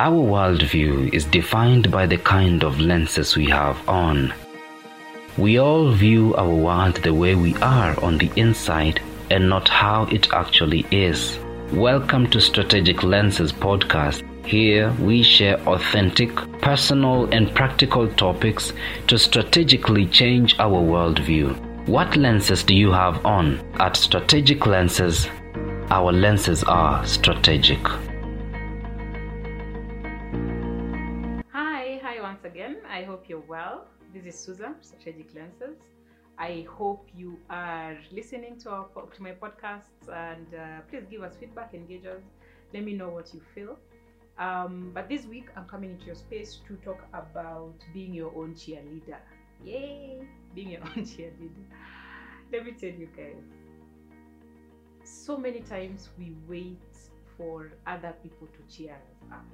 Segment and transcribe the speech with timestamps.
[0.00, 4.34] Our worldview is defined by the kind of lenses we have on.
[5.38, 9.00] We all view our world the way we are on the inside
[9.30, 11.38] and not how it actually is.
[11.70, 14.24] Welcome to Strategic Lenses podcast.
[14.44, 18.72] Here we share authentic, personal, and practical topics
[19.06, 21.56] to strategically change our worldview.
[21.86, 23.60] What lenses do you have on?
[23.78, 25.28] At Strategic Lenses,
[25.90, 27.78] our lenses are strategic.
[32.94, 33.88] I hope you're well.
[34.14, 35.78] This is Susan, Strategic Lenses.
[36.38, 38.86] I hope you are listening to our
[39.16, 42.22] to my podcasts and uh, please give us feedback, engage us.
[42.72, 43.80] Let me know what you feel.
[44.38, 48.54] Um, but this week I'm coming into your space to talk about being your own
[48.54, 49.18] cheerleader.
[49.64, 50.20] Yay!
[50.54, 51.66] Being your own cheerleader.
[52.52, 53.42] Let me tell you guys.
[55.02, 56.94] So many times we wait
[57.36, 59.44] for other people to cheer us up.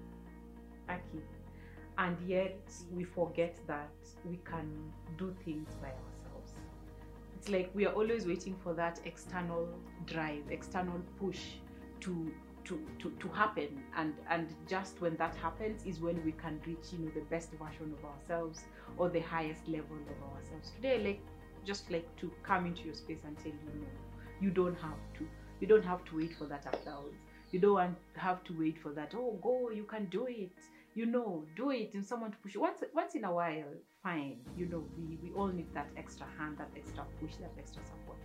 [0.90, 1.22] Aki.
[1.98, 2.58] And yet
[2.92, 3.90] we forget that
[4.24, 4.70] we can
[5.18, 6.52] do things by ourselves.
[7.36, 9.68] It's like we are always waiting for that external
[10.06, 11.40] drive, external push
[12.00, 12.30] to
[12.64, 13.82] to, to, to happen.
[13.96, 17.50] And and just when that happens is when we can reach you know the best
[17.52, 18.64] version of ourselves
[18.96, 20.70] or the highest level of ourselves.
[20.76, 21.20] Today like
[21.64, 23.86] just like to come into your space and tell you no
[24.40, 25.26] you don't have to.
[25.60, 27.12] You don't have to wait for that applause.
[27.52, 30.52] You don't have to wait for that oh go you can do it
[30.94, 32.60] you know do it and someone to push you.
[32.60, 36.56] Once once in a while fine you know we, we all need that extra hand
[36.58, 38.18] that extra push that extra support.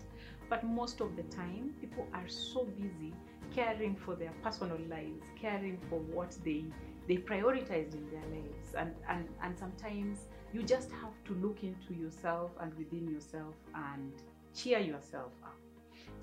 [0.49, 3.13] But most of the time people are so busy
[3.53, 6.65] caring for their personal lives caring for what they
[7.07, 8.73] they prioritize in their lives.
[8.75, 14.11] And and and sometimes you just have to look into yourself and within yourself and
[14.55, 15.55] cheer yourself up.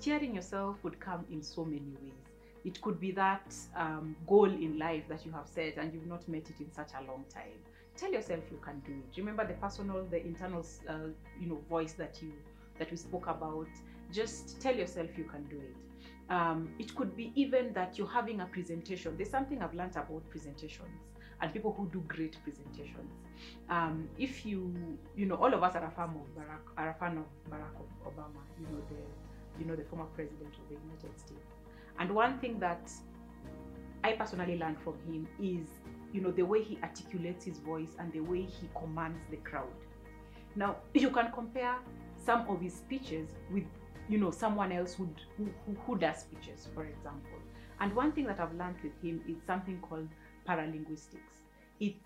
[0.01, 2.32] Cheering yourself would come in so many ways
[2.65, 6.27] it could be that um, goal in life that you have set and you've not
[6.27, 7.59] met it in such a long time.
[7.95, 9.17] Tell yourself you can do it.
[9.17, 11.09] Remember the personal the internal uh,
[11.39, 12.31] you know voice that you
[12.79, 13.67] that we spoke about.
[14.11, 15.75] Just tell yourself you can do it.
[16.31, 19.15] Um, it could be even that you're having a presentation.
[19.17, 21.01] There's something i've learned about presentations
[21.41, 23.11] and people who do great presentations.
[23.69, 24.73] Um, if you
[25.15, 27.75] you know all of us are a fan of barack are a fan of barack
[28.05, 31.62] obama you know the you know the former president of the united states
[31.99, 32.91] and one thing that
[34.03, 35.67] I personally learned from him is,
[36.11, 39.67] you know, the way he articulates his voice and the way he commands the crowd.
[40.55, 41.77] Now, you can compare
[42.25, 43.63] some of his speeches with,
[44.09, 45.49] you know, someone else who, who,
[45.85, 47.39] who does speeches, for example.
[47.79, 50.09] And one thing that I've learned with him is something called
[50.47, 51.41] paralinguistics.
[51.79, 51.97] It's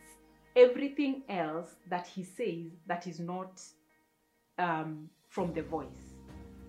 [0.56, 3.62] everything else that he says that is not
[4.58, 6.16] um, from the voice.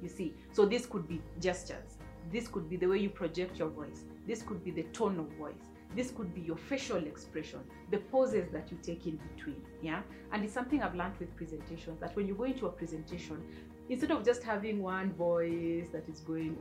[0.02, 1.98] You see, so this could be gestures
[2.32, 4.04] this could be the way you project your voice.
[4.26, 5.54] This could be the tone of voice.
[5.96, 9.62] This could be your facial expression, the poses that you take in between.
[9.80, 10.02] Yeah.
[10.32, 13.42] And it's something I've learned with presentations that when you go into a presentation,
[13.88, 16.56] instead of just having one voice that is going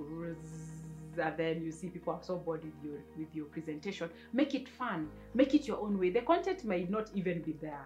[1.19, 4.69] and then you see people are so bored with your with your presentation, make it
[4.69, 6.09] fun, make it your own way.
[6.09, 7.85] The content might not even be there,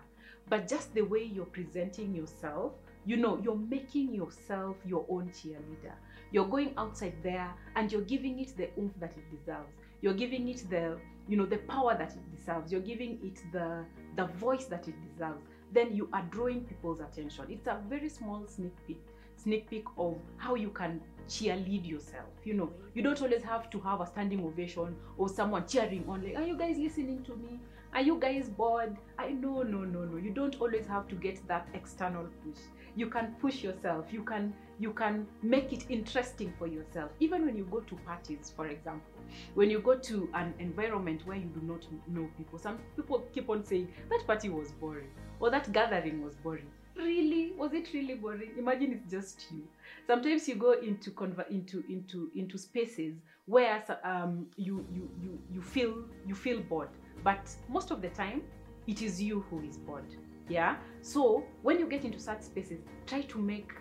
[0.49, 2.73] but just the way you're presenting yourself,
[3.05, 5.95] you know, you're making yourself your own cheerleader
[6.31, 9.73] you're going outside there and you're giving it the oomph that it deserves.
[10.01, 10.97] You're giving it the
[11.27, 12.71] you know the power that it deserves.
[12.71, 15.43] You're giving it the the voice that it deserves.
[15.73, 17.45] Then you are drawing people's attention.
[17.49, 19.01] It's a very small sneak peek
[19.37, 22.69] sneak peek of how you can cheerlead yourself you know.
[22.93, 26.45] You don't always have to have a standing ovation or someone cheering on like are
[26.45, 27.59] you guys listening to me
[27.93, 28.97] are you guys bored?
[29.17, 30.17] I no no no no.
[30.17, 32.61] You don't always have to get that external push.
[32.95, 34.11] You can push yourself.
[34.11, 37.11] You can you can make it interesting for yourself.
[37.19, 39.11] Even when you go to parties for example
[39.53, 43.49] when you go to an environment where you do not know people some people keep
[43.49, 45.09] on saying that party was boring
[45.39, 47.53] or that gathering was boring really?
[47.57, 48.51] Was it really boring?
[48.57, 49.67] Imagine it's just you.
[50.07, 53.15] Sometimes you go into conver- into into into spaces
[53.45, 56.89] where um, you, you you you feel you feel bored.
[57.23, 58.43] But most of the time
[58.87, 60.15] it is you who is bored.
[60.49, 60.77] Yeah?
[61.01, 63.71] So when you get into such spaces try to make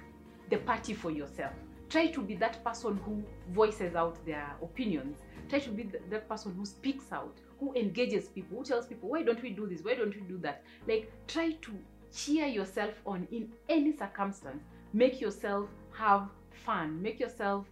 [0.51, 1.53] the party for yourself.
[1.89, 5.19] Try to be that person who voices out their opinions.
[5.49, 9.23] Try to be that person who speaks out who engages people who tells people why
[9.23, 9.83] don't we do this?
[9.83, 10.63] Why don't we do that?
[10.89, 11.73] Like try to
[12.15, 14.63] cheer yourself on in any circumstance.
[14.93, 16.29] Make yourself have
[16.65, 17.01] fun.
[17.01, 17.67] Make yourself